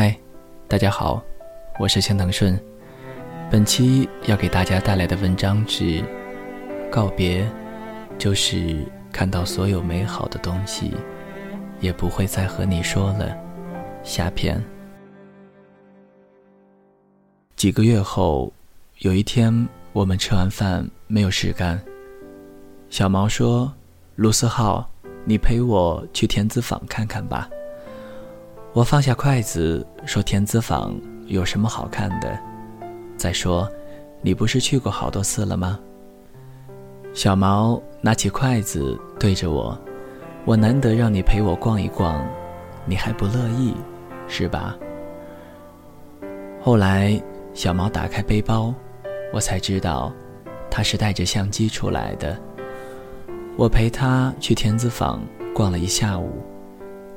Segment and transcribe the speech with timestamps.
[0.00, 0.16] 嗨，
[0.68, 1.20] 大家好，
[1.80, 2.56] 我是千藤顺。
[3.50, 6.04] 本期要给大家带来的文章是：
[6.88, 7.44] 告别，
[8.16, 10.94] 就是看到所有美好的东西，
[11.80, 13.36] 也不会再和你说了。
[14.04, 14.62] 下篇。
[17.56, 18.52] 几个月后，
[18.98, 21.76] 有一天我们吃完饭没有事干，
[22.88, 23.74] 小毛说
[24.14, 24.88] ：“卢思浩，
[25.24, 27.50] 你陪我去田子坊看看吧。”
[28.78, 30.96] 我放下筷子，说：“田子坊
[31.26, 32.38] 有什么好看的？
[33.16, 33.68] 再说，
[34.22, 35.80] 你不是去过好多次了吗？”
[37.12, 39.76] 小毛拿起筷子对着我
[40.46, 42.24] ：“我难得让你陪我逛一逛，
[42.86, 43.74] 你还不乐意，
[44.28, 44.76] 是吧？”
[46.62, 47.20] 后来，
[47.54, 48.72] 小毛打开背包，
[49.32, 50.12] 我才知道，
[50.70, 52.38] 他是带着相机出来的。
[53.56, 55.20] 我陪他去田子坊
[55.52, 56.30] 逛了一下午。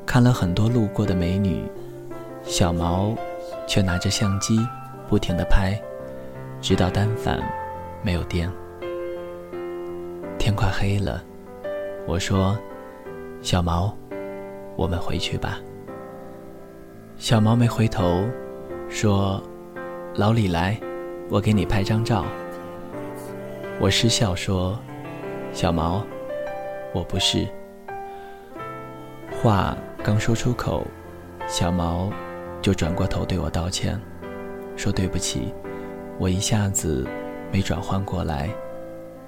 [0.05, 1.63] 看了很多路过的美女，
[2.43, 3.15] 小毛
[3.65, 4.59] 却拿着相机
[5.07, 5.79] 不停地拍，
[6.59, 7.39] 直到单反
[8.03, 8.51] 没有电。
[10.37, 11.23] 天快黑了，
[12.05, 12.57] 我说
[13.41, 13.95] ：“小毛，
[14.75, 15.59] 我们回去吧。”
[17.17, 18.23] 小毛没回头，
[18.89, 19.41] 说
[20.15, 20.77] ：“老李来，
[21.29, 22.25] 我给你拍张照。”
[23.79, 24.77] 我失笑说
[25.53, 26.03] ：“小毛，
[26.93, 27.47] 我不是。”
[29.41, 29.77] 话。
[30.03, 30.83] 刚说出口，
[31.47, 32.11] 小毛
[32.59, 33.99] 就转过头对我道歉，
[34.75, 35.53] 说对不起，
[36.17, 37.07] 我一下子
[37.51, 38.49] 没转换过来，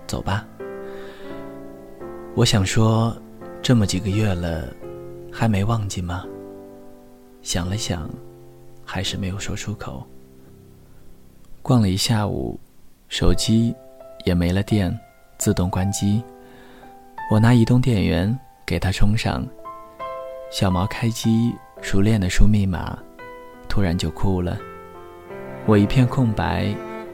[0.08, 0.48] 走吧。
[2.36, 3.16] 我想说，
[3.62, 4.68] 这么几个月了，
[5.32, 6.26] 还没忘记吗？
[7.44, 8.10] 想了想，
[8.84, 10.04] 还是没有说出口。
[11.62, 12.60] 逛了一下午，
[13.10, 13.76] 手机
[14.26, 14.98] 也没了电，
[15.38, 16.24] 自动关机。
[17.30, 18.36] 我拿移动电源
[18.66, 19.46] 给它充上。
[20.54, 21.52] 小毛开机，
[21.82, 22.96] 熟练的输密码，
[23.68, 24.56] 突然就哭了。
[25.66, 26.72] 我一片空白，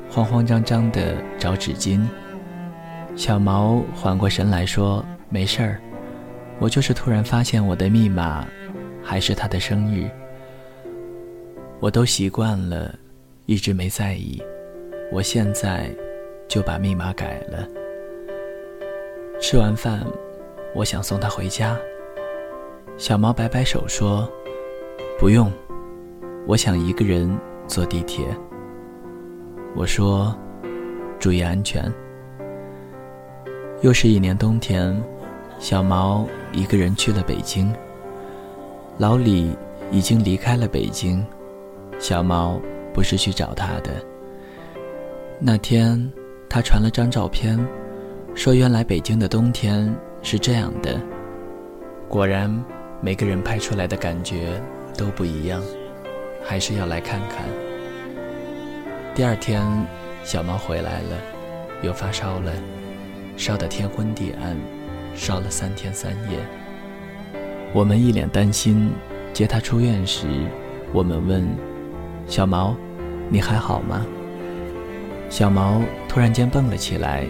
[0.09, 2.05] 慌慌张张的找纸巾。
[3.15, 5.79] 小毛缓过神来说：“没事儿，
[6.59, 8.45] 我就是突然发现我的密码
[9.01, 10.09] 还是他的生日。
[11.79, 12.93] 我都习惯了，
[13.45, 14.43] 一直没在意。
[15.13, 15.89] 我现在
[16.49, 17.65] 就把密码改了。”
[19.39, 20.05] 吃完饭，
[20.75, 21.79] 我想送他回家。
[22.99, 24.29] 小毛摆摆手说
[25.17, 25.49] ：“不用，
[26.45, 27.33] 我想一个人
[27.65, 28.25] 坐地铁。”
[29.73, 30.35] 我说
[31.17, 31.81] ：“注意安全。”
[33.81, 35.01] 又是一年冬天，
[35.59, 37.73] 小毛一个人去了北京。
[38.97, 39.55] 老李
[39.91, 41.25] 已经离开了北京，
[41.99, 42.59] 小毛
[42.93, 43.91] 不是去找他的。
[45.39, 46.11] 那天，
[46.49, 47.57] 他传了张照片，
[48.35, 49.89] 说：“原来北京的冬天
[50.21, 50.99] 是这样的。”
[52.09, 52.53] 果然。
[53.01, 54.61] 每个人拍出来的感觉
[54.97, 55.61] 都不一样，
[56.43, 57.45] 还是要来看看。
[59.15, 59.65] 第二天，
[60.25, 61.17] 小猫回来了，
[61.81, 62.51] 又发烧了，
[63.37, 64.57] 烧得天昏地暗，
[65.15, 66.39] 烧了三天三夜。
[67.71, 68.91] 我们一脸担心，
[69.31, 70.27] 接他出院时，
[70.91, 71.47] 我们问
[72.27, 72.75] ：“小毛，
[73.29, 74.05] 你还好吗？”
[75.29, 77.25] 小毛突然间蹦了起来，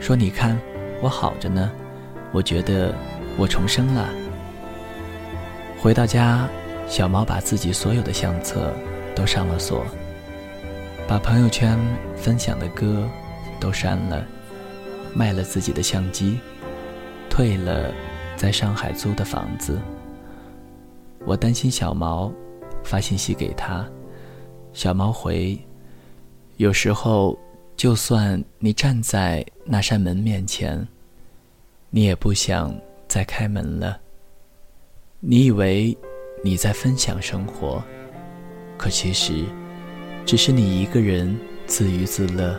[0.00, 0.56] 说：“你看，
[1.02, 1.68] 我好着呢，
[2.30, 2.94] 我觉得
[3.36, 4.08] 我重生了。”
[5.82, 6.46] 回到家，
[6.86, 8.70] 小毛把自己所有的相册
[9.16, 9.82] 都上了锁，
[11.08, 11.78] 把朋友圈
[12.14, 13.08] 分享的歌
[13.58, 14.22] 都删了，
[15.14, 16.38] 卖了自己的相机，
[17.30, 17.90] 退了
[18.36, 19.80] 在上海租的房子。
[21.24, 22.30] 我担心小毛，
[22.84, 23.88] 发信息给他，
[24.74, 25.58] 小毛回：
[26.58, 27.38] 有时候，
[27.74, 30.86] 就算你站在那扇门面前，
[31.88, 33.98] 你也不想再开门了。
[35.22, 35.94] 你以为
[36.42, 37.84] 你在分享生活，
[38.78, 39.44] 可其实
[40.24, 42.58] 只是你一个人自娱自乐。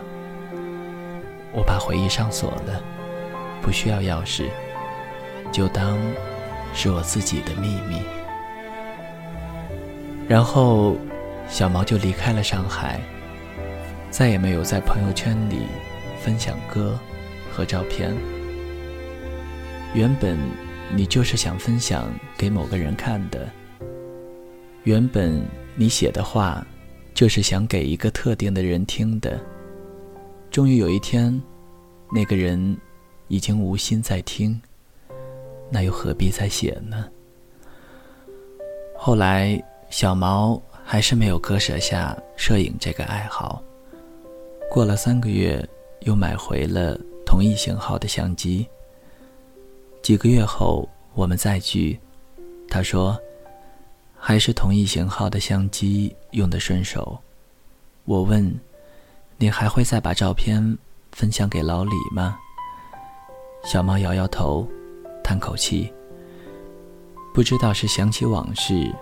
[1.52, 2.80] 我把回忆上锁了，
[3.60, 4.44] 不需要钥匙，
[5.50, 5.98] 就当
[6.72, 8.00] 是我自己的秘密。
[10.28, 10.96] 然后，
[11.48, 13.00] 小毛就离开了上海，
[14.08, 15.62] 再也没有在朋友圈里
[16.20, 16.96] 分享歌
[17.50, 18.14] 和照片。
[19.94, 20.38] 原本。
[20.94, 23.48] 你就是想分享给某个人看的。
[24.84, 25.42] 原本
[25.76, 26.66] 你写的话，
[27.14, 29.40] 就是想给一个特定的人听的。
[30.50, 31.40] 终于有一天，
[32.12, 32.76] 那个人
[33.28, 34.60] 已经无心在听，
[35.70, 37.08] 那又何必再写呢？
[38.96, 43.62] 后来，小毛还是没有割舍下摄影这个爱好。
[44.70, 45.66] 过了三个月，
[46.00, 48.66] 又买回了同一型号的相机。
[50.02, 51.96] 几个月后，我们再聚，
[52.68, 53.16] 他说
[54.18, 57.16] ：“还是同一型号的相机用的顺手。
[58.04, 58.52] 我问
[59.38, 60.76] ：“你还会再把照片
[61.12, 62.36] 分享给老李吗？”
[63.64, 64.66] 小猫摇摇头，
[65.22, 65.92] 叹口气。
[67.32, 68.92] 不知道是想起往事，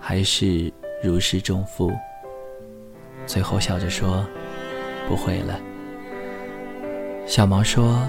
[0.00, 1.92] 还是如释重负。
[3.24, 4.26] 最后笑着说
[5.08, 5.60] ：“不会了。”
[7.24, 8.02] 小毛说：“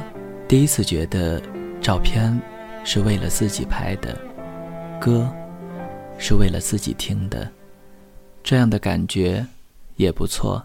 [0.49, 1.39] 第一次觉得
[1.81, 2.39] 照片
[2.83, 4.15] 是为了自己拍的，
[4.99, 5.27] 歌
[6.19, 7.49] 是为了自己听的，
[8.43, 9.45] 这样的感觉
[9.95, 10.63] 也不错。”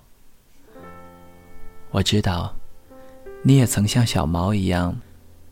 [1.91, 2.55] 我知道，
[3.43, 4.95] 你也曾像小毛一样，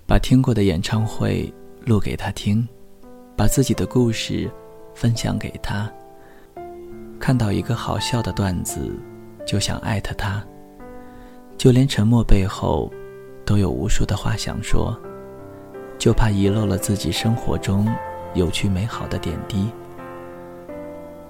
[0.07, 1.51] 把听过的演唱会
[1.85, 2.67] 录给他听。
[3.37, 4.49] 把自己的故事
[4.95, 5.91] 分享给他，
[7.19, 8.95] 看到一个好笑的段子，
[9.45, 10.41] 就想艾特他，
[11.59, 12.89] 就连沉默背后
[13.45, 14.97] 都有无数的话想说，
[15.99, 17.87] 就怕遗漏了自己生活中
[18.35, 19.71] 有趣美好的点滴。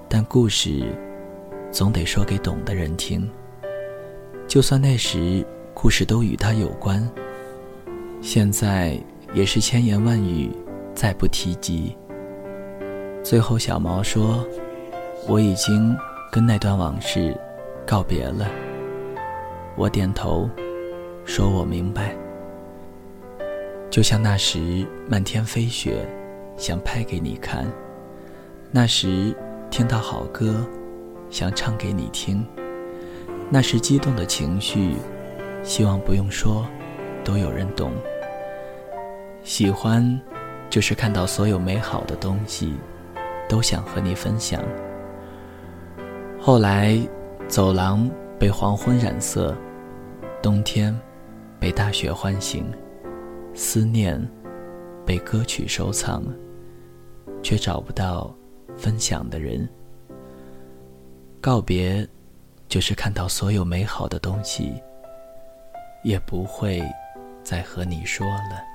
[0.07, 0.93] 但故事
[1.71, 3.29] 总得说给懂的人听，
[4.47, 7.09] 就算那时故事都与他有关，
[8.21, 8.99] 现在
[9.33, 10.51] 也是千言万语。
[10.95, 11.93] 再不提及。
[13.21, 14.47] 最后，小毛说
[15.27, 15.93] ：“我已经
[16.31, 17.37] 跟那段往事
[17.85, 18.47] 告别了。”
[19.75, 20.49] 我点头，
[21.25, 22.15] 说：“我明白。”
[23.95, 26.05] 就像那时漫天飞雪，
[26.57, 27.63] 想拍给你看；
[28.69, 29.33] 那时
[29.71, 30.53] 听到好歌，
[31.29, 32.43] 想唱给你听；
[33.49, 34.95] 那时激动的情绪，
[35.63, 36.67] 希望不用说，
[37.23, 37.89] 都有人懂。
[39.45, 40.19] 喜欢。
[40.69, 42.73] 就是看到所有美好的东西，
[43.47, 44.61] 都想和你分享。
[46.37, 46.99] 后来，
[47.47, 49.55] 走廊被黄昏染色，
[50.41, 50.93] 冬天
[51.61, 52.65] 被大雪唤醒，
[53.55, 54.21] 思念
[55.05, 56.23] 被歌曲收藏，
[57.41, 58.35] 却找不到
[58.77, 59.67] 分享的人。
[61.39, 62.05] 告别，
[62.67, 64.73] 就是看到所有美好的东西，
[66.03, 66.83] 也不会
[67.43, 68.74] 再和你说了。